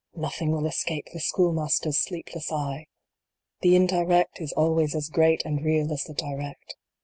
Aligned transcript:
Nothing 0.15 0.49
will 0.49 0.65
escape 0.65 1.09
the 1.13 1.19
Schoolmaster 1.19 1.89
s 1.89 1.99
sleepless 1.99 2.51
eye! 2.51 2.87
The 3.59 3.75
indirect 3.75 4.41
is 4.41 4.51
always 4.53 4.95
as 4.95 5.09
great 5.09 5.45
and 5.45 5.63
real 5.63 5.93
as 5.93 6.05
the 6.05 6.15
direct. 6.15 6.75